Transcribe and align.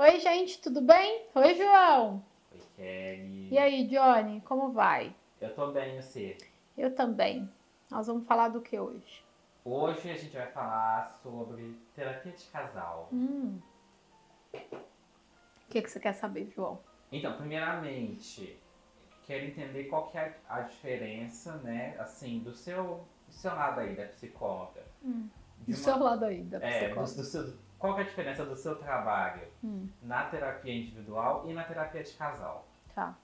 Oi, 0.00 0.20
gente, 0.20 0.60
tudo 0.60 0.80
bem? 0.80 1.26
Oi, 1.34 1.54
João. 1.56 2.24
Oi, 2.52 2.60
Kelly. 2.76 3.48
E 3.50 3.58
aí, 3.58 3.84
Johnny, 3.88 4.40
como 4.42 4.70
vai? 4.70 5.12
Eu 5.40 5.52
tô 5.56 5.72
bem, 5.72 6.00
você? 6.00 6.38
Eu 6.76 6.94
também. 6.94 7.50
Nós 7.90 8.06
vamos 8.06 8.24
falar 8.24 8.48
do 8.50 8.60
que 8.60 8.78
hoje? 8.78 9.24
Hoje 9.64 10.08
a 10.08 10.14
gente 10.14 10.36
vai 10.36 10.46
falar 10.52 11.10
sobre 11.20 11.76
terapia 11.96 12.30
de 12.30 12.44
casal. 12.46 13.08
Hum. 13.12 13.58
O 14.54 15.68
que, 15.68 15.82
que 15.82 15.90
você 15.90 15.98
quer 15.98 16.12
saber, 16.12 16.48
João? 16.54 16.78
Então, 17.10 17.36
primeiramente, 17.36 18.56
quero 19.26 19.46
entender 19.46 19.84
qual 19.86 20.06
que 20.12 20.16
é 20.16 20.38
a 20.48 20.60
diferença, 20.60 21.56
né, 21.56 21.96
assim, 21.98 22.38
do 22.38 22.54
seu, 22.54 23.04
do 23.26 23.32
seu 23.32 23.52
lado 23.52 23.80
aí, 23.80 23.96
da 23.96 24.04
psicóloga. 24.06 24.80
Hum. 25.04 25.28
Do 25.66 25.74
uma- 25.74 25.76
seu 25.76 25.98
lado 25.98 26.24
aí, 26.24 26.44
da 26.44 26.58
É, 26.58 26.60
do, 26.60 26.84
psicóloga. 26.94 27.14
do 27.16 27.24
seu, 27.24 27.58
qual 27.78 27.94
que 27.94 28.00
é 28.00 28.04
a 28.04 28.06
diferença 28.06 28.44
do 28.44 28.56
seu 28.56 28.76
trabalho 28.76 29.42
Hum. 29.62 29.88
na 30.02 30.24
terapia 30.24 30.74
individual 30.74 31.44
e 31.46 31.52
na 31.52 31.62
terapia 31.64 32.02
de 32.02 32.12
casal? 32.12 32.66
Tá. 32.94 33.14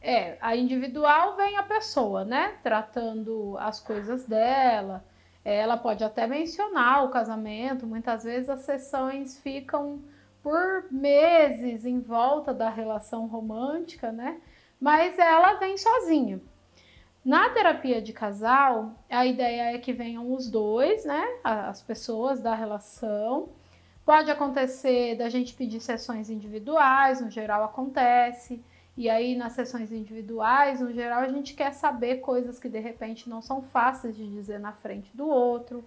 É, 0.00 0.36
a 0.40 0.54
individual 0.54 1.36
vem 1.36 1.56
a 1.56 1.62
pessoa, 1.62 2.24
né? 2.24 2.56
Tratando 2.62 3.56
as 3.58 3.80
coisas 3.80 4.24
dela. 4.26 5.04
É, 5.44 5.56
Ela 5.56 5.76
pode 5.76 6.04
até 6.04 6.26
mencionar 6.26 7.04
o 7.04 7.08
casamento. 7.10 7.86
Muitas 7.86 8.22
vezes 8.24 8.48
as 8.48 8.60
sessões 8.60 9.38
ficam 9.40 10.00
por 10.42 10.84
meses 10.90 11.84
em 11.84 11.98
volta 12.00 12.54
da 12.54 12.68
relação 12.70 13.26
romântica, 13.26 14.12
né? 14.12 14.40
Mas 14.80 15.18
ela 15.18 15.54
vem 15.54 15.76
sozinha. 15.76 16.40
Na 17.24 17.50
terapia 17.50 18.00
de 18.00 18.12
casal, 18.12 18.92
a 19.10 19.26
ideia 19.26 19.74
é 19.74 19.78
que 19.78 19.92
venham 19.92 20.32
os 20.32 20.48
dois, 20.48 21.04
né? 21.04 21.26
As 21.42 21.82
pessoas 21.82 22.40
da 22.40 22.54
relação. 22.54 23.48
Pode 24.08 24.30
acontecer 24.30 25.16
da 25.16 25.28
gente 25.28 25.52
pedir 25.52 25.80
sessões 25.82 26.30
individuais, 26.30 27.20
no 27.20 27.30
geral 27.30 27.62
acontece. 27.62 28.64
E 28.96 29.10
aí, 29.10 29.36
nas 29.36 29.52
sessões 29.52 29.92
individuais, 29.92 30.80
no 30.80 30.90
geral, 30.94 31.20
a 31.20 31.28
gente 31.28 31.52
quer 31.52 31.74
saber 31.74 32.16
coisas 32.22 32.58
que 32.58 32.70
de 32.70 32.78
repente 32.78 33.28
não 33.28 33.42
são 33.42 33.60
fáceis 33.60 34.16
de 34.16 34.26
dizer 34.26 34.58
na 34.58 34.72
frente 34.72 35.14
do 35.14 35.28
outro. 35.28 35.84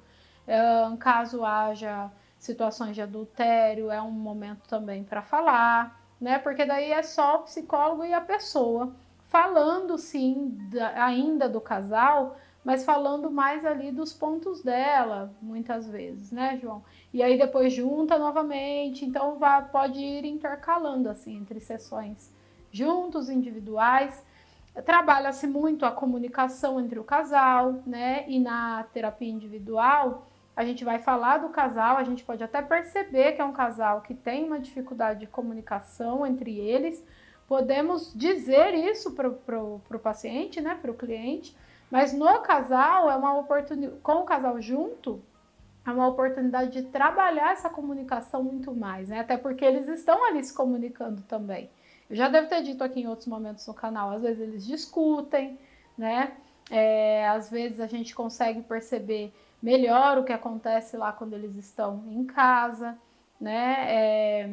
Ahn, 0.48 0.98
caso 0.98 1.44
haja 1.44 2.12
situações 2.38 2.94
de 2.94 3.02
adultério, 3.02 3.90
é 3.90 4.00
um 4.00 4.12
momento 4.12 4.70
também 4.70 5.04
para 5.04 5.24
falar, 5.24 6.00
né? 6.22 6.38
Porque 6.38 6.64
daí 6.64 6.92
é 6.92 7.02
só 7.02 7.38
o 7.38 7.44
psicólogo 7.46 8.06
e 8.06 8.14
a 8.14 8.22
pessoa 8.22 8.94
falando, 9.30 9.98
sim, 9.98 10.56
da- 10.72 11.06
ainda 11.06 11.50
do 11.50 11.60
casal, 11.60 12.38
mas 12.64 12.86
falando 12.86 13.32
mais 13.32 13.66
ali 13.66 13.92
dos 13.92 14.14
pontos 14.14 14.62
dela, 14.62 15.34
muitas 15.42 15.88
vezes, 15.90 16.32
né, 16.32 16.60
João? 16.62 16.84
E 17.14 17.24
aí 17.24 17.38
depois 17.38 17.74
junta 17.74 18.18
novamente, 18.20 19.04
então 19.04 19.40
pode 19.72 20.00
ir 20.00 20.26
intercalando 20.26 21.10
assim 21.10 21.38
entre 21.38 21.60
sessões 21.60 22.32
juntos, 22.72 23.30
individuais. 23.30 24.24
Trabalha-se 24.86 25.48
muito 25.48 25.86
a 25.86 25.92
comunicação 25.92 26.80
entre 26.80 26.98
o 26.98 27.04
casal, 27.04 27.82
né? 27.86 28.24
E 28.30 28.40
na 28.40 28.84
terapia 28.94 29.30
individual, 29.30 30.28
a 30.56 30.64
gente 30.64 30.86
vai 30.86 31.00
falar 31.00 31.40
do 31.40 31.50
casal, 31.50 31.98
a 31.98 32.04
gente 32.04 32.24
pode 32.24 32.44
até 32.44 32.62
perceber 32.62 33.34
que 33.34 33.42
é 33.42 33.44
um 33.44 33.52
casal 33.52 34.02
que 34.02 34.14
tem 34.14 34.46
uma 34.46 34.60
dificuldade 34.60 35.22
de 35.22 35.28
comunicação 35.28 36.26
entre 36.26 36.58
eles. 36.58 37.04
Podemos 37.48 38.14
dizer 38.16 38.74
isso 38.74 39.12
para 39.12 39.28
o 39.60 40.00
paciente, 40.02 40.62
né? 40.62 40.78
Para 40.82 40.92
o 40.92 40.96
cliente, 40.96 41.54
mas 41.92 42.14
no 42.14 42.40
casal 42.40 43.12
é 43.12 43.16
uma 43.16 43.38
oportunidade, 43.38 44.00
com 44.02 44.14
o 44.14 44.24
casal 44.24 44.62
junto, 44.62 45.22
é 45.86 45.92
uma 45.92 46.08
oportunidade 46.08 46.72
de 46.72 46.84
trabalhar 46.84 47.52
essa 47.52 47.70
comunicação 47.70 48.42
muito 48.44 48.74
mais, 48.74 49.10
né? 49.10 49.20
Até 49.20 49.36
porque 49.36 49.66
eles 49.66 49.88
estão 49.90 50.26
ali 50.26 50.44
se 50.44 50.54
comunicando 50.54 51.22
também. 51.24 51.70
Eu 52.10 52.16
já 52.16 52.30
devo 52.30 52.48
ter 52.48 52.64
dito 52.64 52.84
aqui 52.84 53.02
em 53.02 53.08
outros 53.08 53.28
momentos 53.28 53.68
no 53.68 53.74
canal, 53.74 54.12
às 54.12 54.22
vezes 54.22 54.42
eles 54.42 54.66
discutem, 54.66 55.60
né? 55.98 56.32
É, 56.70 57.28
às 57.28 57.50
vezes 57.50 57.80
a 57.82 57.88
gente 57.88 58.16
consegue 58.16 58.62
perceber 58.62 59.34
melhor 59.62 60.18
o 60.18 60.24
que 60.24 60.32
acontece 60.32 60.96
lá 60.96 61.12
quando 61.12 61.34
eles 61.34 61.56
estão 61.56 62.04
em 62.08 62.24
casa, 62.26 62.98
né? 63.40 63.86
É, 63.88 64.50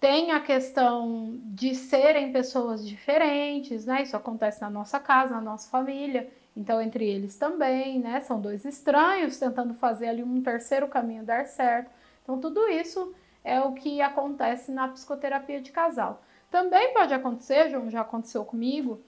tem 0.00 0.30
a 0.30 0.40
questão 0.40 1.38
de 1.44 1.74
serem 1.74 2.32
pessoas 2.32 2.86
diferentes, 2.86 3.84
né? 3.84 4.02
Isso 4.02 4.16
acontece 4.16 4.60
na 4.60 4.70
nossa 4.70 5.00
casa, 5.00 5.34
na 5.34 5.40
nossa 5.40 5.68
família. 5.68 6.32
Então, 6.56 6.80
entre 6.80 7.04
eles 7.04 7.36
também, 7.36 7.98
né? 7.98 8.20
São 8.20 8.40
dois 8.40 8.64
estranhos 8.64 9.38
tentando 9.38 9.74
fazer 9.74 10.08
ali 10.08 10.22
um 10.22 10.40
terceiro 10.42 10.88
caminho 10.88 11.24
dar 11.24 11.46
certo. 11.46 11.90
Então, 12.22 12.38
tudo 12.38 12.68
isso 12.68 13.12
é 13.42 13.60
o 13.60 13.72
que 13.72 14.00
acontece 14.00 14.70
na 14.70 14.88
psicoterapia 14.88 15.60
de 15.60 15.72
casal. 15.72 16.22
Também 16.50 16.92
pode 16.92 17.12
acontecer, 17.12 17.70
João, 17.70 17.90
já 17.90 18.02
aconteceu 18.02 18.44
comigo, 18.44 19.00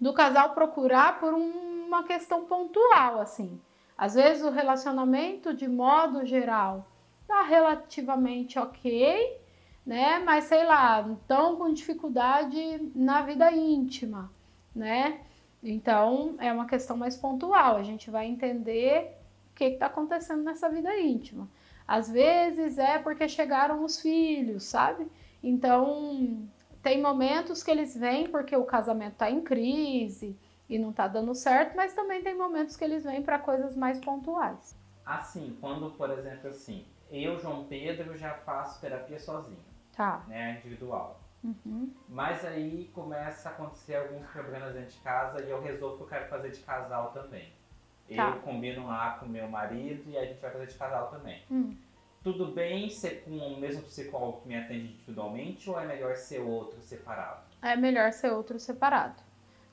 do 0.00 0.12
casal 0.12 0.54
procurar 0.54 1.20
por 1.20 1.32
uma 1.34 2.04
questão 2.04 2.44
pontual, 2.44 3.20
assim. 3.20 3.60
Às 3.96 4.14
vezes 4.14 4.42
o 4.42 4.50
relacionamento, 4.50 5.54
de 5.54 5.68
modo 5.68 6.24
geral, 6.24 6.86
tá 7.26 7.42
relativamente 7.42 8.58
ok, 8.58 9.40
né? 9.86 10.18
Mas 10.18 10.44
sei 10.44 10.64
lá, 10.64 11.06
estão 11.12 11.56
com 11.56 11.72
dificuldade 11.72 12.90
na 12.94 13.22
vida 13.22 13.50
íntima, 13.52 14.30
né? 14.74 15.20
Então 15.62 16.34
é 16.38 16.52
uma 16.52 16.66
questão 16.66 16.96
mais 16.96 17.16
pontual. 17.16 17.76
A 17.76 17.82
gente 17.82 18.10
vai 18.10 18.26
entender 18.26 19.16
o 19.52 19.54
que 19.54 19.64
está 19.64 19.86
acontecendo 19.86 20.42
nessa 20.42 20.68
vida 20.68 20.98
íntima. 20.98 21.48
Às 21.86 22.10
vezes 22.10 22.78
é 22.78 22.98
porque 22.98 23.28
chegaram 23.28 23.84
os 23.84 24.00
filhos, 24.00 24.64
sabe? 24.64 25.06
Então 25.42 26.48
tem 26.82 27.00
momentos 27.00 27.62
que 27.62 27.70
eles 27.70 27.96
vêm 27.96 28.28
porque 28.28 28.56
o 28.56 28.64
casamento 28.64 29.12
está 29.12 29.30
em 29.30 29.40
crise 29.40 30.36
e 30.68 30.78
não 30.78 30.90
está 30.90 31.06
dando 31.06 31.32
certo, 31.34 31.76
mas 31.76 31.94
também 31.94 32.22
tem 32.22 32.36
momentos 32.36 32.76
que 32.76 32.84
eles 32.84 33.04
vêm 33.04 33.22
para 33.22 33.38
coisas 33.38 33.76
mais 33.76 34.00
pontuais. 34.00 34.76
Assim, 35.04 35.56
quando, 35.60 35.90
por 35.92 36.10
exemplo, 36.10 36.50
assim, 36.50 36.84
eu, 37.10 37.38
João 37.38 37.64
Pedro, 37.64 38.16
já 38.16 38.34
faço 38.34 38.80
terapia 38.80 39.18
sozinho, 39.20 39.58
Tá. 39.96 40.24
né, 40.28 40.58
individual. 40.58 41.20
Uhum. 41.42 41.92
Mas 42.08 42.44
aí 42.44 42.90
começa 42.92 43.48
a 43.48 43.52
acontecer 43.52 43.96
alguns 43.96 44.26
problemas 44.26 44.74
dentro 44.74 44.90
de 44.90 44.98
casa 45.00 45.42
e 45.42 45.50
eu 45.50 45.62
resolvo 45.62 45.96
que 45.96 46.02
eu 46.02 46.08
quero 46.08 46.28
fazer 46.28 46.50
de 46.50 46.60
casal 46.60 47.12
também. 47.12 47.52
Tá. 48.14 48.30
Eu 48.30 48.42
combino 48.42 48.86
lá 48.86 49.16
com 49.18 49.26
meu 49.26 49.48
marido 49.48 50.08
e 50.10 50.18
a 50.18 50.24
gente 50.24 50.40
vai 50.40 50.50
fazer 50.50 50.66
de 50.66 50.74
casal 50.74 51.08
também. 51.08 51.42
Hum. 51.50 51.76
Tudo 52.22 52.48
bem 52.48 52.90
ser 52.90 53.22
com 53.24 53.30
o 53.30 53.60
mesmo 53.60 53.82
psicólogo 53.82 54.42
que 54.42 54.48
me 54.48 54.56
atende 54.56 54.92
individualmente 54.92 55.70
ou 55.70 55.78
é 55.78 55.86
melhor 55.86 56.16
ser 56.16 56.40
outro 56.40 56.80
separado? 56.80 57.46
é 57.62 57.76
melhor 57.76 58.12
ser 58.12 58.32
outro 58.32 58.58
separado. 58.58 59.22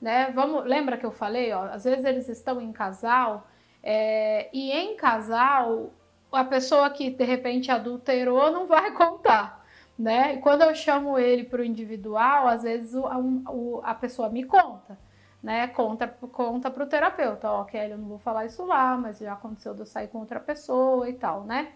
Né? 0.00 0.30
Vamos, 0.32 0.64
lembra 0.64 0.96
que 0.98 1.06
eu 1.06 1.12
falei, 1.12 1.52
ó, 1.52 1.64
às 1.64 1.84
vezes 1.84 2.04
eles 2.04 2.28
estão 2.28 2.60
em 2.60 2.72
casal 2.72 3.46
é, 3.82 4.48
e 4.52 4.70
em 4.72 4.96
casal 4.96 5.92
a 6.30 6.44
pessoa 6.44 6.90
que 6.90 7.10
de 7.10 7.24
repente 7.24 7.70
adulterou 7.70 8.50
não 8.50 8.66
vai 8.66 8.92
contar. 8.96 9.63
Né? 9.98 10.38
Quando 10.38 10.62
eu 10.62 10.74
chamo 10.74 11.16
ele 11.18 11.44
para 11.44 11.60
o 11.62 11.64
individual, 11.64 12.48
às 12.48 12.64
vezes 12.64 12.94
o, 12.94 13.06
a, 13.06 13.16
o- 13.18 13.80
a 13.84 13.94
pessoa 13.94 14.28
me 14.28 14.42
conta, 14.42 14.98
né? 15.40 15.68
Conta, 15.68 16.08
conta 16.08 16.68
para 16.68 16.82
o 16.82 16.86
terapeuta, 16.86 17.48
ó, 17.48 17.62
Kelly, 17.64 17.92
eu 17.92 17.98
não 17.98 18.08
vou 18.08 18.18
falar 18.18 18.44
isso 18.44 18.64
lá, 18.64 18.96
mas 18.96 19.18
já 19.20 19.32
aconteceu 19.34 19.72
de 19.72 19.80
eu 19.80 19.86
sair 19.86 20.08
com 20.08 20.18
outra 20.18 20.40
pessoa 20.40 21.08
e 21.08 21.12
tal, 21.12 21.44
né? 21.44 21.68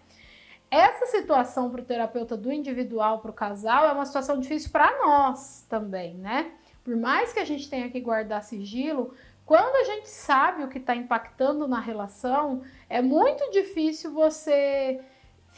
Essa 0.71 1.07
situação 1.07 1.71
para 1.71 1.81
o 1.81 1.85
terapeuta 1.85 2.37
do 2.37 2.53
individual 2.53 3.21
para 3.21 3.31
o 3.31 3.35
casal 3.35 3.87
é 3.87 3.93
uma 3.93 4.05
situação 4.05 4.39
difícil 4.39 4.71
para 4.71 4.99
nós 4.99 5.65
também, 5.69 6.15
né? 6.15 6.51
Por 6.85 6.97
mais 6.97 7.33
que 7.33 7.39
a 7.39 7.45
gente 7.45 7.71
tenha 7.71 7.89
que 7.89 8.01
guardar 8.01 8.43
sigilo, 8.43 9.15
quando 9.47 9.77
a 9.77 9.85
gente 9.85 10.09
sabe 10.09 10.65
o 10.65 10.69
que 10.69 10.79
está 10.79 10.95
impactando 10.95 11.67
na 11.69 11.81
relação, 11.81 12.63
é 12.89 13.01
muito 13.01 13.51
difícil 13.51 14.13
você 14.13 15.01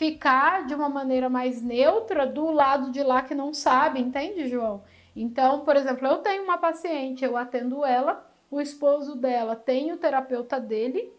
ficar 0.01 0.65
de 0.65 0.75
uma 0.75 0.89
maneira 0.89 1.29
mais 1.29 1.61
neutra 1.61 2.27
do 2.27 2.51
lado 2.51 2.91
de 2.91 3.03
lá 3.03 3.21
que 3.21 3.35
não 3.35 3.53
sabe, 3.53 4.01
entende, 4.01 4.49
João? 4.49 4.83
Então, 5.15 5.61
por 5.61 5.77
exemplo, 5.77 6.09
eu 6.09 6.17
tenho 6.23 6.43
uma 6.43 6.57
paciente, 6.57 7.23
eu 7.23 7.37
atendo 7.37 7.85
ela, 7.85 8.27
o 8.51 8.63
esposo 8.63 9.15
dela 9.15 9.55
tem 9.55 9.93
o 9.93 9.99
terapeuta 9.99 10.59
dele 10.59 11.13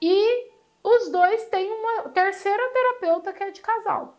e 0.00 0.50
os 0.82 1.10
dois 1.10 1.44
têm 1.50 1.70
uma 1.70 2.08
terceira 2.08 2.72
terapeuta 2.72 3.30
que 3.30 3.44
é 3.44 3.50
de 3.50 3.60
casal, 3.60 4.16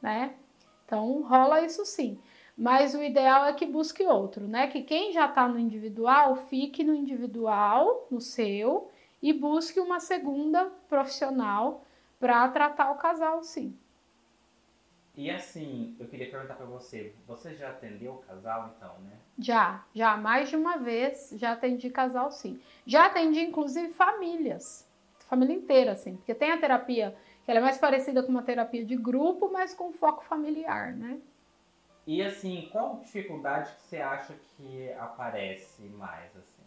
né? 0.00 0.36
Então 0.84 1.22
rola 1.22 1.62
isso 1.62 1.84
sim. 1.84 2.20
Mas 2.56 2.94
o 2.94 3.02
ideal 3.02 3.46
é 3.46 3.52
que 3.52 3.66
busque 3.66 4.04
outro, 4.04 4.46
né? 4.46 4.68
Que 4.68 4.82
quem 4.82 5.12
já 5.12 5.26
está 5.26 5.48
no 5.48 5.58
individual 5.58 6.36
fique 6.48 6.84
no 6.84 6.94
individual, 6.94 8.06
no 8.08 8.20
seu, 8.20 8.88
e 9.20 9.32
busque 9.32 9.80
uma 9.80 9.98
segunda 9.98 10.66
profissional 10.88 11.82
para 12.18 12.48
tratar 12.48 12.90
o 12.90 12.96
casal, 12.96 13.42
sim. 13.42 13.76
E 15.14 15.30
assim, 15.30 15.96
eu 15.98 16.06
queria 16.06 16.30
perguntar 16.30 16.54
pra 16.54 16.66
você, 16.66 17.14
você 17.26 17.54
já 17.54 17.70
atendeu 17.70 18.14
o 18.14 18.18
casal 18.18 18.74
então, 18.76 18.98
né? 19.00 19.18
Já, 19.38 19.84
já 19.94 20.16
mais 20.16 20.48
de 20.48 20.56
uma 20.56 20.76
vez 20.76 21.30
já 21.36 21.52
atendi 21.52 21.90
casal, 21.90 22.30
sim. 22.30 22.60
Já 22.86 23.06
atendi 23.06 23.40
inclusive 23.40 23.92
famílias, 23.92 24.86
família 25.20 25.54
inteira, 25.54 25.92
assim, 25.92 26.16
porque 26.16 26.34
tem 26.34 26.50
a 26.50 26.58
terapia 26.58 27.16
ela 27.46 27.60
é 27.60 27.62
mais 27.62 27.78
parecida 27.78 28.22
com 28.22 28.30
uma 28.30 28.42
terapia 28.42 28.84
de 28.84 28.96
grupo, 28.96 29.50
mas 29.52 29.72
com 29.72 29.92
foco 29.92 30.24
familiar, 30.24 30.92
né? 30.92 31.20
E 32.06 32.22
assim, 32.22 32.68
qual 32.72 32.96
dificuldade 33.00 33.72
que 33.72 33.82
você 33.82 33.98
acha 33.98 34.34
que 34.34 34.92
aparece 34.94 35.82
mais 35.82 36.36
assim? 36.36 36.64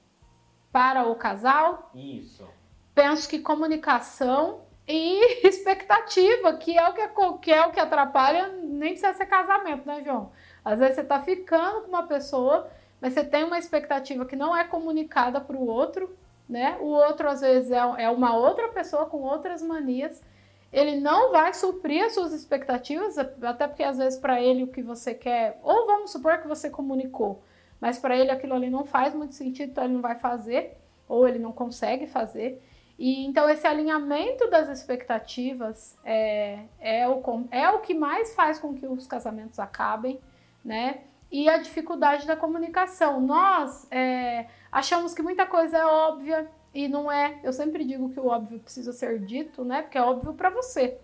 Para 0.71 1.07
o 1.07 1.15
casal? 1.15 1.91
Isso. 1.93 2.47
Penso 2.93 3.27
que 3.27 3.39
comunicação 3.39 4.61
e 4.89 5.45
expectativa, 5.47 6.51
que 6.57 6.75
é 6.75 6.89
o 6.89 6.93
que, 6.93 7.07
que 7.41 7.51
é 7.51 7.65
o 7.65 7.71
que 7.71 7.79
atrapalha, 7.79 8.47
nem 8.47 8.91
precisa 8.93 9.13
ser 9.13 9.27
casamento, 9.27 9.87
né, 9.87 10.01
João? 10.03 10.31
Às 10.65 10.79
vezes 10.79 10.95
você 10.95 11.01
está 11.01 11.21
ficando 11.21 11.81
com 11.81 11.89
uma 11.89 12.07
pessoa, 12.07 12.67
mas 12.99 13.13
você 13.13 13.23
tem 13.23 13.43
uma 13.43 13.59
expectativa 13.59 14.25
que 14.25 14.35
não 14.35 14.57
é 14.57 14.63
comunicada 14.63 15.39
para 15.39 15.55
o 15.55 15.67
outro, 15.67 16.17
né? 16.49 16.75
O 16.79 16.85
outro, 16.87 17.29
às 17.29 17.41
vezes, 17.41 17.69
é, 17.69 17.77
é 17.77 18.09
uma 18.09 18.35
outra 18.35 18.67
pessoa 18.69 19.05
com 19.05 19.21
outras 19.21 19.61
manias. 19.61 20.21
Ele 20.73 20.99
não 20.99 21.31
vai 21.31 21.53
suprir 21.53 22.05
as 22.05 22.13
suas 22.13 22.33
expectativas, 22.33 23.17
até 23.17 23.67
porque 23.67 23.83
às 23.83 23.97
vezes 23.97 24.19
para 24.19 24.41
ele 24.41 24.63
o 24.63 24.67
que 24.67 24.81
você 24.81 25.13
quer, 25.13 25.59
ou 25.63 25.85
vamos 25.85 26.11
supor 26.11 26.39
que 26.39 26.47
você 26.47 26.69
comunicou, 26.69 27.41
mas 27.81 27.97
para 27.97 28.15
ele 28.15 28.29
aquilo 28.29 28.53
ali 28.53 28.69
não 28.69 28.85
faz 28.85 29.15
muito 29.15 29.33
sentido, 29.33 29.71
então 29.71 29.83
ele 29.83 29.93
não 29.93 30.01
vai 30.01 30.15
fazer, 30.15 30.77
ou 31.07 31.27
ele 31.27 31.39
não 31.39 31.51
consegue 31.51 32.05
fazer. 32.05 32.61
E 32.99 33.25
então 33.25 33.49
esse 33.49 33.65
alinhamento 33.65 34.49
das 34.49 34.67
expectativas 34.67 35.97
é, 36.03 36.65
é, 36.81 37.07
o, 37.07 37.23
é 37.49 37.69
o 37.69 37.79
que 37.79 37.93
mais 37.93 38.35
faz 38.35 38.59
com 38.59 38.73
que 38.73 38.85
os 38.85 39.07
casamentos 39.07 39.57
acabem, 39.57 40.19
né? 40.63 40.99
E 41.31 41.47
a 41.47 41.57
dificuldade 41.57 42.27
da 42.27 42.35
comunicação. 42.35 43.21
Nós 43.21 43.87
é, 43.89 44.47
achamos 44.69 45.13
que 45.13 45.21
muita 45.21 45.45
coisa 45.45 45.77
é 45.77 45.85
óbvia 45.85 46.51
e 46.73 46.89
não 46.89 47.09
é. 47.09 47.39
Eu 47.41 47.53
sempre 47.53 47.85
digo 47.85 48.09
que 48.09 48.19
o 48.19 48.27
óbvio 48.27 48.59
precisa 48.59 48.91
ser 48.91 49.19
dito, 49.19 49.63
né? 49.63 49.81
Porque 49.81 49.97
é 49.97 50.01
óbvio 50.01 50.33
para 50.33 50.49
você. 50.49 50.97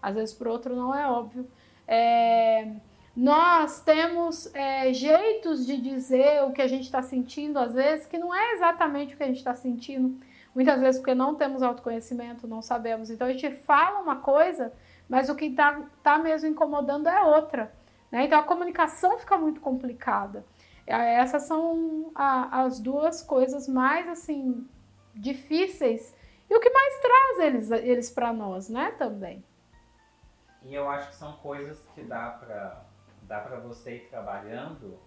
Às 0.00 0.14
vezes 0.14 0.32
para 0.32 0.52
outro 0.52 0.76
não 0.76 0.94
é 0.94 1.04
óbvio. 1.10 1.50
É, 1.88 2.68
nós 3.16 3.80
temos 3.82 4.54
é, 4.54 4.92
jeitos 4.92 5.66
de 5.66 5.76
dizer 5.78 6.44
o 6.44 6.52
que 6.52 6.62
a 6.62 6.68
gente 6.68 6.84
está 6.84 7.02
sentindo, 7.02 7.58
às 7.58 7.74
vezes, 7.74 8.06
que 8.06 8.18
não 8.18 8.32
é 8.32 8.52
exatamente 8.52 9.14
o 9.14 9.16
que 9.16 9.24
a 9.24 9.26
gente 9.26 9.38
está 9.38 9.54
sentindo. 9.56 10.16
Muitas 10.54 10.80
vezes 10.80 11.00
porque 11.00 11.14
não 11.14 11.34
temos 11.34 11.62
autoconhecimento, 11.62 12.48
não 12.48 12.60
sabemos. 12.60 13.10
Então 13.10 13.26
a 13.26 13.32
gente 13.32 13.50
fala 13.50 14.00
uma 14.00 14.16
coisa, 14.16 14.72
mas 15.08 15.28
o 15.28 15.36
que 15.36 15.46
está 15.46 15.82
tá 16.02 16.18
mesmo 16.18 16.48
incomodando 16.48 17.08
é 17.08 17.22
outra. 17.22 17.72
Né? 18.10 18.24
Então 18.24 18.38
a 18.38 18.42
comunicação 18.42 19.18
fica 19.18 19.38
muito 19.38 19.60
complicada. 19.60 20.44
É, 20.86 21.14
essas 21.14 21.44
são 21.44 22.10
a, 22.14 22.62
as 22.62 22.80
duas 22.80 23.22
coisas 23.22 23.68
mais 23.68 24.08
assim 24.08 24.66
difíceis 25.14 26.14
e 26.48 26.56
o 26.56 26.60
que 26.60 26.70
mais 26.70 27.00
traz 27.00 27.38
eles, 27.38 27.70
eles 27.70 28.10
para 28.10 28.32
nós, 28.32 28.68
né? 28.68 28.90
Também. 28.98 29.44
E 30.62 30.74
eu 30.74 30.88
acho 30.90 31.10
que 31.10 31.16
são 31.16 31.34
coisas 31.34 31.80
que 31.94 32.02
dá 32.02 32.30
para 32.30 32.84
dá 33.22 33.38
para 33.38 33.60
você 33.60 33.96
ir 33.96 34.08
trabalhando. 34.08 34.98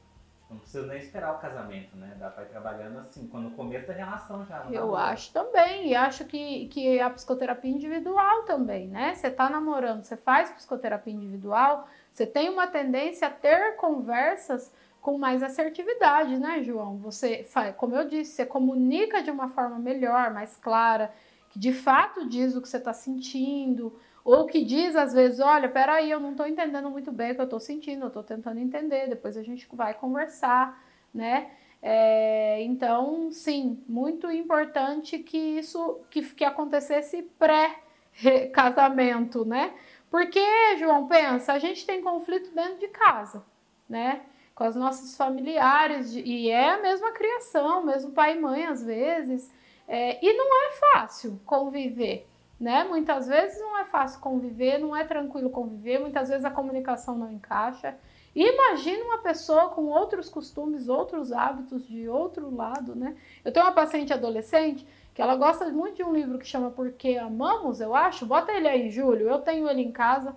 Não 0.53 0.59
precisa 0.59 0.85
nem 0.85 0.99
esperar 0.99 1.33
o 1.33 1.39
casamento, 1.39 1.95
né? 1.97 2.15
Dá 2.19 2.29
para 2.29 2.43
ir 2.43 2.49
trabalhando 2.49 2.99
assim, 2.99 3.27
quando 3.27 3.49
no 3.49 3.51
começo 3.51 3.87
da 3.87 3.93
relação 3.93 4.45
já. 4.45 4.63
Eu 4.69 4.95
acho 4.95 5.33
também. 5.33 5.89
E 5.89 5.95
acho 5.95 6.25
que, 6.25 6.67
que 6.67 6.99
a 6.99 7.09
psicoterapia 7.09 7.71
individual 7.71 8.43
também, 8.43 8.87
né? 8.87 9.15
Você 9.15 9.31
tá 9.31 9.49
namorando, 9.49 10.03
você 10.03 10.15
faz 10.15 10.51
psicoterapia 10.51 11.13
individual, 11.13 11.87
você 12.11 12.25
tem 12.25 12.49
uma 12.49 12.67
tendência 12.67 13.27
a 13.27 13.31
ter 13.31 13.75
conversas 13.77 14.71
com 15.01 15.17
mais 15.17 15.43
assertividade, 15.43 16.37
né, 16.37 16.63
João? 16.63 16.97
Você, 16.99 17.45
como 17.77 17.95
eu 17.95 18.07
disse, 18.07 18.33
você 18.33 18.45
comunica 18.45 19.21
de 19.21 19.31
uma 19.31 19.49
forma 19.49 19.77
melhor, 19.77 20.31
mais 20.31 20.55
clara, 20.55 21.13
que 21.49 21.59
de 21.59 21.73
fato 21.73 22.29
diz 22.29 22.55
o 22.55 22.61
que 22.61 22.69
você 22.69 22.77
está 22.77 22.93
sentindo, 22.93 23.99
ou 24.23 24.45
que 24.45 24.63
diz 24.63 24.95
às 24.95 25.13
vezes, 25.13 25.39
olha, 25.39 25.67
peraí, 25.69 26.09
eu 26.09 26.19
não 26.19 26.31
estou 26.31 26.47
entendendo 26.47 26.89
muito 26.89 27.11
bem 27.11 27.31
o 27.31 27.35
que 27.35 27.41
eu 27.41 27.45
estou 27.45 27.59
sentindo, 27.59 28.03
eu 28.03 28.07
estou 28.07 28.23
tentando 28.23 28.59
entender, 28.59 29.09
depois 29.09 29.35
a 29.35 29.43
gente 29.43 29.67
vai 29.73 29.93
conversar, 29.93 30.81
né? 31.13 31.51
É, 31.81 32.63
então, 32.63 33.29
sim, 33.31 33.83
muito 33.87 34.31
importante 34.31 35.19
que 35.19 35.37
isso 35.37 35.99
que, 36.09 36.21
que 36.21 36.45
acontecesse 36.45 37.29
pré-casamento, 37.37 39.43
né? 39.43 39.73
Porque, 40.09 40.39
João, 40.77 41.07
pensa, 41.07 41.51
a 41.51 41.59
gente 41.59 41.85
tem 41.85 42.01
conflito 42.01 42.55
dentro 42.55 42.79
de 42.79 42.87
casa, 42.87 43.43
né? 43.89 44.21
Com 44.55 44.63
as 44.63 44.77
nossas 44.77 45.17
familiares, 45.17 46.13
e 46.15 46.49
é 46.49 46.69
a 46.69 46.81
mesma 46.81 47.11
criação, 47.11 47.83
mesmo 47.83 48.11
pai 48.11 48.37
e 48.37 48.39
mãe 48.39 48.65
às 48.65 48.85
vezes, 48.85 49.51
é, 49.85 50.25
e 50.25 50.33
não 50.37 50.67
é 50.67 50.71
fácil 50.71 51.41
conviver, 51.45 52.25
né? 52.63 52.85
Muitas 52.85 53.27
vezes 53.27 53.59
não 53.59 53.77
é 53.77 53.83
fácil 53.83 54.21
conviver, 54.21 54.77
não 54.77 54.95
é 54.95 55.03
tranquilo 55.03 55.49
conviver, 55.49 55.99
muitas 55.99 56.29
vezes 56.29 56.45
a 56.45 56.49
comunicação 56.49 57.17
não 57.17 57.29
encaixa. 57.29 57.95
Imagina 58.33 59.03
uma 59.03 59.17
pessoa 59.17 59.67
com 59.69 59.83
outros 59.87 60.29
costumes, 60.29 60.87
outros 60.87 61.33
hábitos 61.33 61.85
de 61.85 62.07
outro 62.07 62.55
lado, 62.55 62.95
né? 62.95 63.17
Eu 63.43 63.51
tenho 63.51 63.65
uma 63.65 63.73
paciente 63.73 64.13
adolescente 64.13 64.87
que 65.13 65.21
ela 65.21 65.35
gosta 65.35 65.69
muito 65.69 65.97
de 65.97 66.03
um 66.03 66.13
livro 66.13 66.39
que 66.39 66.47
chama 66.47 66.71
Porque 66.71 67.17
Amamos, 67.17 67.81
eu 67.81 67.93
acho. 67.93 68.25
Bota 68.25 68.53
ele 68.53 68.67
aí, 68.67 68.89
Júlio. 68.89 69.29
Eu 69.29 69.39
tenho 69.39 69.69
ele 69.69 69.81
em 69.81 69.91
casa 69.91 70.35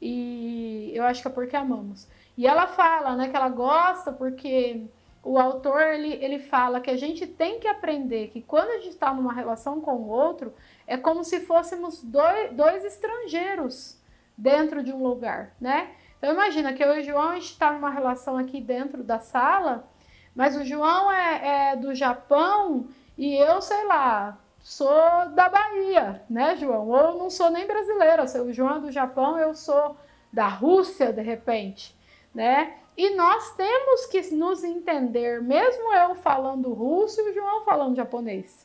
e 0.00 0.90
eu 0.94 1.04
acho 1.04 1.20
que 1.20 1.28
é 1.28 1.30
Porque 1.30 1.54
Amamos. 1.54 2.08
E 2.36 2.46
ela 2.46 2.66
fala, 2.66 3.14
né, 3.14 3.28
que 3.28 3.36
ela 3.36 3.50
gosta 3.50 4.10
porque 4.10 4.86
o 5.22 5.38
autor 5.38 5.82
ele, 5.82 6.14
ele 6.22 6.38
fala 6.38 6.80
que 6.80 6.90
a 6.90 6.96
gente 6.96 7.26
tem 7.26 7.58
que 7.58 7.68
aprender 7.68 8.28
que 8.28 8.40
quando 8.40 8.70
a 8.70 8.78
gente 8.78 8.90
está 8.90 9.12
numa 9.12 9.32
relação 9.32 9.80
com 9.80 9.94
o 9.94 10.08
outro, 10.08 10.54
é 10.86 10.96
como 10.96 11.24
se 11.24 11.40
fôssemos 11.40 12.02
dois, 12.02 12.52
dois 12.52 12.84
estrangeiros 12.84 13.98
dentro 14.36 14.82
de 14.82 14.92
um 14.92 15.02
lugar, 15.02 15.54
né? 15.60 15.90
Então 16.18 16.32
imagina 16.32 16.72
que 16.72 16.82
eu 16.82 16.96
e 16.96 17.00
o 17.00 17.04
João 17.04 17.30
a 17.30 17.34
gente 17.34 17.52
está 17.52 17.72
numa 17.72 17.90
relação 17.90 18.36
aqui 18.36 18.60
dentro 18.60 19.02
da 19.02 19.18
sala, 19.18 19.88
mas 20.34 20.56
o 20.56 20.64
João 20.64 21.10
é, 21.10 21.72
é 21.72 21.76
do 21.76 21.94
Japão 21.94 22.88
e 23.16 23.34
eu, 23.34 23.60
sei 23.60 23.84
lá, 23.84 24.38
sou 24.60 25.28
da 25.34 25.48
Bahia, 25.48 26.22
né, 26.30 26.56
João? 26.56 26.88
Ou 26.88 27.18
não 27.18 27.30
sou 27.30 27.50
nem 27.50 27.66
brasileira, 27.66 28.24
o 28.24 28.52
João 28.52 28.76
é 28.76 28.80
do 28.80 28.92
Japão, 28.92 29.38
eu 29.38 29.54
sou 29.54 29.96
da 30.32 30.46
Rússia, 30.46 31.12
de 31.12 31.22
repente, 31.22 31.97
né? 32.38 32.74
E 32.96 33.16
nós 33.16 33.52
temos 33.56 34.06
que 34.06 34.32
nos 34.32 34.62
entender, 34.62 35.42
mesmo 35.42 35.92
eu 35.92 36.14
falando 36.14 36.72
russo 36.72 37.20
e 37.20 37.30
o 37.30 37.34
João 37.34 37.64
falando 37.64 37.96
japonês. 37.96 38.64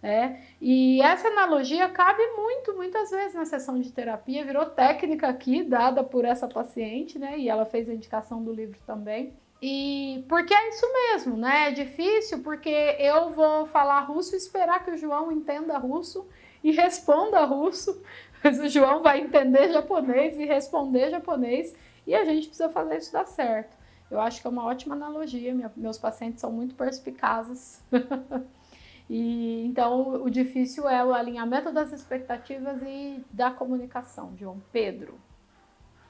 Né? 0.00 0.40
E 0.60 1.02
essa 1.02 1.26
analogia 1.26 1.88
cabe 1.88 2.24
muito, 2.36 2.72
muitas 2.74 3.10
vezes 3.10 3.34
na 3.34 3.44
sessão 3.44 3.80
de 3.80 3.90
terapia, 3.90 4.44
virou 4.44 4.64
técnica 4.64 5.26
aqui, 5.26 5.64
dada 5.64 6.04
por 6.04 6.24
essa 6.24 6.46
paciente, 6.46 7.18
né? 7.18 7.36
E 7.36 7.48
ela 7.48 7.66
fez 7.66 7.88
a 7.88 7.94
indicação 7.94 8.44
do 8.44 8.52
livro 8.52 8.78
também. 8.86 9.34
E 9.60 10.24
porque 10.28 10.54
é 10.54 10.68
isso 10.68 10.86
mesmo, 10.92 11.36
né? 11.36 11.68
É 11.68 11.70
difícil 11.72 12.44
porque 12.44 12.96
eu 12.98 13.30
vou 13.30 13.66
falar 13.66 14.02
russo 14.02 14.34
e 14.34 14.38
esperar 14.38 14.84
que 14.84 14.92
o 14.92 14.96
João 14.96 15.32
entenda 15.32 15.76
russo 15.78 16.26
e 16.62 16.70
responda 16.72 17.44
russo, 17.44 18.00
mas 18.42 18.58
o 18.60 18.68
João 18.68 19.02
vai 19.02 19.20
entender 19.20 19.72
japonês 19.72 20.38
e 20.38 20.46
responder 20.46 21.10
japonês 21.10 21.74
e 22.06 22.14
a 22.14 22.24
gente 22.24 22.48
precisa 22.48 22.68
fazer 22.68 22.98
isso 22.98 23.12
dar 23.12 23.26
certo. 23.26 23.76
Eu 24.10 24.20
acho 24.20 24.40
que 24.40 24.46
é 24.46 24.50
uma 24.50 24.64
ótima 24.64 24.94
analogia, 24.94 25.54
Minha, 25.54 25.72
meus 25.76 25.98
pacientes 25.98 26.40
são 26.40 26.52
muito 26.52 26.74
perspicazes. 26.74 27.82
e 29.08 29.64
então 29.66 30.22
o 30.22 30.30
difícil 30.30 30.88
é 30.88 31.04
o 31.04 31.14
alinhamento 31.14 31.72
das 31.72 31.92
expectativas 31.92 32.82
e 32.82 33.24
da 33.30 33.50
comunicação, 33.50 34.36
João 34.36 34.60
Pedro 34.72 35.18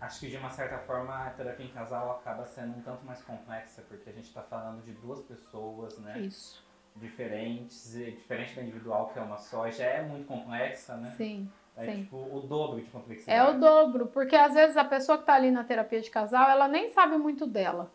acho 0.01 0.21
que 0.21 0.29
de 0.29 0.37
uma 0.37 0.51
certa 0.51 0.79
forma 0.79 1.27
a 1.27 1.31
terapia 1.31 1.67
em 1.67 1.71
casal 1.71 2.11
acaba 2.13 2.47
sendo 2.47 2.79
um 2.79 2.83
tanto 2.83 3.05
mais 3.05 3.23
complexa, 3.23 3.83
porque 3.83 4.09
a 4.09 4.13
gente 4.13 4.27
está 4.27 4.43
falando 4.43 4.83
de 4.83 4.93
duas 4.93 5.21
pessoas, 5.21 5.99
né? 5.99 6.19
Isso. 6.21 6.65
Diferentes, 6.97 7.93
diferente 7.93 8.57
da 8.57 8.63
individual, 8.63 9.11
que 9.11 9.19
é 9.19 9.23
uma 9.23 9.39
só, 9.39 9.71
já 9.71 9.85
é 9.85 10.03
muito 10.03 10.27
complexa, 10.27 10.97
né? 10.97 11.11
Sim. 11.17 11.51
É 11.77 11.85
sim. 11.85 12.03
tipo 12.03 12.17
o 12.17 12.41
dobro 12.41 12.81
de 12.81 12.91
complexidade. 12.91 13.39
É 13.39 13.51
o 13.51 13.59
dobro, 13.59 14.07
porque 14.07 14.37
às 14.37 14.55
vezes 14.55 14.77
a 14.77 14.85
pessoa 14.85 15.19
que 15.19 15.23
está 15.23 15.35
ali 15.35 15.51
na 15.51 15.65
terapia 15.65 16.01
de 16.01 16.11
casal, 16.11 16.49
ela 16.49 16.69
nem 16.69 16.89
sabe 16.91 17.17
muito 17.17 17.47
dela. 17.47 17.91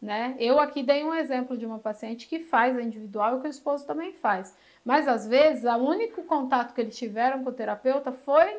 Né? 0.00 0.36
Eu 0.38 0.60
aqui 0.60 0.82
dei 0.82 1.02
um 1.02 1.12
exemplo 1.12 1.56
de 1.56 1.66
uma 1.66 1.80
paciente 1.80 2.28
que 2.28 2.38
faz 2.38 2.76
a 2.76 2.82
individual 2.82 3.38
e 3.38 3.40
que 3.40 3.48
o 3.48 3.50
esposo 3.50 3.84
também 3.84 4.12
faz. 4.12 4.56
Mas 4.84 5.08
às 5.08 5.26
vezes 5.26 5.64
o 5.64 5.76
único 5.76 6.22
contato 6.22 6.72
que 6.72 6.80
eles 6.80 6.96
tiveram 6.96 7.42
com 7.42 7.50
o 7.50 7.52
terapeuta 7.52 8.12
foi 8.12 8.56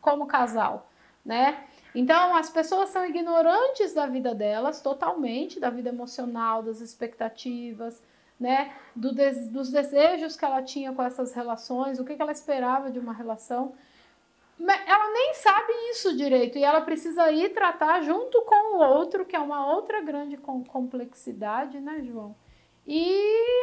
como 0.00 0.26
casal, 0.26 0.88
né? 1.24 1.64
Então, 1.92 2.36
as 2.36 2.48
pessoas 2.48 2.90
são 2.90 3.04
ignorantes 3.04 3.92
da 3.92 4.06
vida 4.06 4.32
delas 4.32 4.80
totalmente, 4.80 5.58
da 5.58 5.70
vida 5.70 5.88
emocional, 5.88 6.62
das 6.62 6.80
expectativas, 6.80 8.00
né, 8.38 8.72
do 8.96 9.12
des 9.14 9.48
dos 9.48 9.70
desejos 9.70 10.34
que 10.34 10.44
ela 10.44 10.62
tinha 10.62 10.92
com 10.92 11.02
essas 11.02 11.34
relações, 11.34 11.98
o 11.98 12.04
que, 12.04 12.14
que 12.14 12.22
ela 12.22 12.32
esperava 12.32 12.90
de 12.90 12.98
uma 12.98 13.12
relação. 13.12 13.74
Ela 14.68 15.12
nem 15.12 15.34
sabe 15.34 15.72
isso 15.90 16.16
direito 16.16 16.58
e 16.58 16.64
ela 16.64 16.82
precisa 16.82 17.30
ir 17.30 17.54
tratar 17.54 18.02
junto 18.02 18.42
com 18.42 18.76
o 18.76 18.78
outro, 18.78 19.24
que 19.24 19.34
é 19.34 19.40
uma 19.40 19.72
outra 19.72 20.00
grande 20.02 20.36
complexidade, 20.36 21.80
né, 21.80 22.02
João? 22.02 22.36
E 22.86 22.98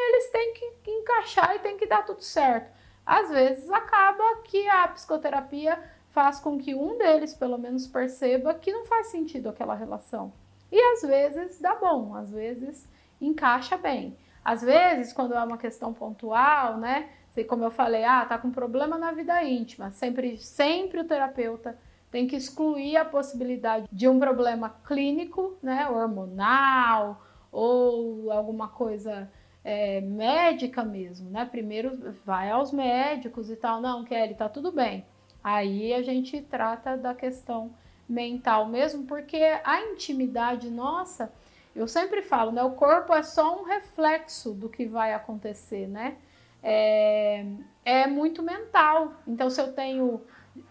eles 0.09 0.31
têm 0.31 0.53
que 0.53 0.91
encaixar 0.91 1.55
e 1.55 1.59
tem 1.59 1.77
que 1.77 1.85
dar 1.85 2.03
tudo 2.03 2.21
certo. 2.23 2.71
Às 3.05 3.29
vezes 3.29 3.69
acaba 3.69 4.37
que 4.43 4.67
a 4.67 4.87
psicoterapia 4.87 5.81
faz 6.09 6.39
com 6.39 6.57
que 6.57 6.73
um 6.73 6.97
deles, 6.97 7.33
pelo 7.33 7.57
menos, 7.57 7.85
perceba 7.87 8.53
que 8.55 8.71
não 8.71 8.85
faz 8.85 9.07
sentido 9.07 9.49
aquela 9.49 9.75
relação. 9.75 10.33
E 10.71 10.79
às 10.79 11.01
vezes 11.03 11.61
dá 11.61 11.75
bom, 11.75 12.15
às 12.15 12.31
vezes 12.31 12.87
encaixa 13.21 13.77
bem. 13.77 14.17
Às 14.43 14.61
vezes, 14.61 15.13
quando 15.13 15.35
é 15.35 15.43
uma 15.43 15.57
questão 15.57 15.93
pontual, 15.93 16.77
né? 16.77 17.09
Como 17.43 17.63
eu 17.63 17.71
falei, 17.71 18.03
ah, 18.03 18.25
tá 18.25 18.37
com 18.37 18.51
problema 18.51 18.97
na 18.97 19.11
vida 19.11 19.43
íntima. 19.43 19.91
Sempre, 19.91 20.37
sempre 20.37 20.99
o 20.99 21.05
terapeuta 21.05 21.77
tem 22.11 22.27
que 22.27 22.35
excluir 22.35 22.97
a 22.97 23.05
possibilidade 23.05 23.87
de 23.91 24.07
um 24.07 24.19
problema 24.19 24.75
clínico, 24.85 25.57
né? 25.61 25.89
Hormonal 25.89 27.21
ou 27.51 28.31
alguma 28.31 28.67
coisa 28.67 29.29
é, 29.63 29.99
médica 30.01 30.83
mesmo, 30.83 31.29
né? 31.29 31.45
Primeiro 31.45 32.15
vai 32.25 32.49
aos 32.49 32.71
médicos 32.71 33.49
e 33.49 33.55
tal. 33.55 33.81
Não, 33.81 34.03
Kelly, 34.03 34.35
tá 34.35 34.47
tudo 34.47 34.71
bem. 34.71 35.05
Aí 35.43 35.93
a 35.93 36.01
gente 36.01 36.41
trata 36.41 36.97
da 36.97 37.13
questão 37.13 37.71
mental 38.07 38.67
mesmo, 38.67 39.05
porque 39.05 39.37
a 39.63 39.81
intimidade 39.81 40.69
nossa, 40.69 41.31
eu 41.75 41.87
sempre 41.87 42.21
falo, 42.21 42.51
né? 42.51 42.63
O 42.63 42.71
corpo 42.71 43.13
é 43.13 43.21
só 43.21 43.61
um 43.61 43.63
reflexo 43.63 44.53
do 44.53 44.69
que 44.69 44.85
vai 44.85 45.13
acontecer, 45.13 45.87
né? 45.87 46.17
É, 46.61 47.45
é 47.85 48.07
muito 48.07 48.41
mental. 48.43 49.13
Então, 49.27 49.49
se 49.49 49.61
eu 49.61 49.71
tenho, 49.73 50.21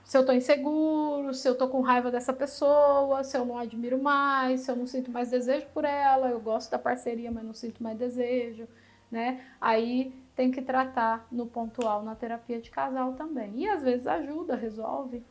se 0.05 0.17
eu 0.17 0.25
tô 0.27 0.33
inseguro, 0.33 1.33
se 1.33 1.49
eu 1.49 1.57
tô 1.57 1.69
com 1.69 1.81
raiva 1.81 2.11
dessa 2.11 2.33
pessoa, 2.33 3.25
se 3.25 3.37
eu 3.37 3.45
não 3.45 3.59
admiro 3.59 4.03
mais, 4.03 4.63
se 4.63 4.71
eu 4.71 4.77
não 4.77 4.87
sinto 4.87 5.11
mais 5.11 5.31
desejo 5.31 5.67
por 5.73 5.85
ela, 5.85 6.29
eu 6.29 6.41
gosto 6.41 6.71
da 6.71 6.79
parceria, 6.79 7.31
mas 7.31 7.45
não 7.45 7.55
sinto 7.55 7.83
mais 7.83 7.99
desejo, 7.99 8.69
né? 9.11 9.45
Aí 9.61 10.13
tem 10.35 10.51
que 10.51 10.61
tratar 10.61 11.27
no 11.33 11.47
pontual 11.47 12.03
na 12.03 12.15
terapia 12.15 12.61
de 12.61 12.71
casal 12.71 13.15
também. 13.15 13.53
E 13.57 13.69
às 13.69 13.83
vezes 13.83 14.07
ajuda, 14.07 14.55
resolve. 14.55 15.25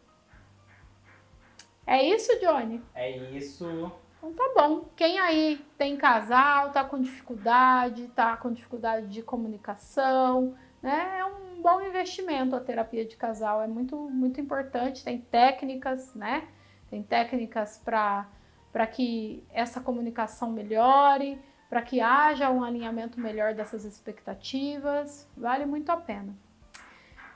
É 1.85 2.03
isso, 2.03 2.31
Johnny? 2.39 2.81
É 2.95 3.15
isso. 3.37 3.91
Então 4.25 4.33
tá 4.33 4.53
bom. 4.55 4.89
Quem 4.95 5.19
aí 5.19 5.63
tem 5.77 5.95
casal, 5.95 6.71
tá 6.71 6.83
com 6.83 6.99
dificuldade, 6.99 8.07
tá 8.15 8.35
com 8.35 8.51
dificuldade 8.51 9.07
de 9.07 9.21
comunicação, 9.21 10.55
né? 10.81 11.19
É 11.19 11.25
um 11.25 11.61
bom 11.61 11.81
investimento 11.81 12.55
a 12.55 12.59
terapia 12.59 13.05
de 13.05 13.15
casal, 13.15 13.61
é 13.61 13.67
muito 13.67 13.95
muito 13.95 14.41
importante, 14.41 15.03
tem 15.03 15.19
técnicas, 15.19 16.15
né? 16.15 16.47
Tem 16.89 17.03
técnicas 17.03 17.77
para 17.83 18.27
para 18.73 18.87
que 18.87 19.43
essa 19.53 19.79
comunicação 19.79 20.51
melhore 20.51 21.39
para 21.69 21.81
que 21.81 22.01
haja 22.01 22.49
um 22.49 22.63
alinhamento 22.63 23.19
melhor 23.19 23.53
dessas 23.53 23.85
expectativas. 23.85 25.29
Vale 25.37 25.65
muito 25.65 25.89
a 25.91 25.97
pena. 25.97 26.35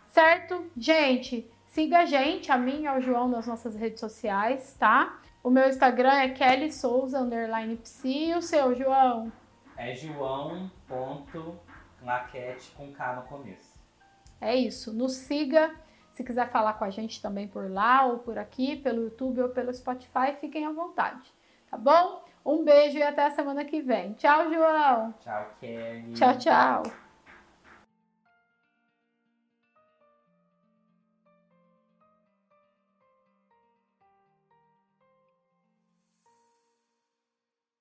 Certo? 0.08 0.66
Gente, 0.76 1.50
siga 1.68 2.00
a 2.00 2.06
gente, 2.06 2.52
a 2.52 2.58
mim 2.58 2.82
e 2.82 2.88
ao 2.88 3.00
João 3.00 3.28
nas 3.28 3.48
nossas 3.48 3.76
redes 3.76 4.00
sociais, 4.00 4.76
tá? 4.80 5.20
O 5.44 5.50
meu 5.50 5.68
Instagram 5.68 6.14
é 6.14 6.30
Kelly 6.30 6.72
Souza, 6.72 7.20
underline 7.20 7.76
psi. 7.78 8.30
E 8.30 8.36
o 8.36 8.42
seu, 8.42 8.76
João? 8.76 9.32
É 9.78 9.96
joão.laquete 9.96 12.72
com 12.72 12.92
K 12.92 13.16
no 13.16 13.22
começo. 13.24 13.80
É 14.42 14.56
isso. 14.56 14.94
Nos 14.94 15.14
siga. 15.14 15.72
Se 16.12 16.24
quiser 16.24 16.50
falar 16.50 16.74
com 16.74 16.84
a 16.84 16.90
gente 16.90 17.22
também 17.22 17.48
por 17.48 17.72
lá 17.72 18.06
ou 18.06 18.20
por 18.20 18.38
aqui, 18.38 18.76
pelo 18.76 19.04
YouTube 19.04 19.42
ou 19.42 19.50
pelo 19.50 19.74
Spotify, 19.74 20.34
fiquem 20.40 20.66
à 20.66 20.72
vontade. 20.72 21.34
Tá 21.72 21.78
bom? 21.78 22.24
Um 22.46 22.64
beijo 22.64 22.98
e 22.98 23.04
até 23.04 23.26
a 23.26 23.32
semana 23.32 23.64
que 23.64 23.82
vem. 23.82 24.14
Tchau, 24.14 24.52
João. 24.52 25.14
Tchau, 25.22 25.46
Kelly. 25.60 26.14
Tchau, 26.14 26.38
tchau. 26.38 27.09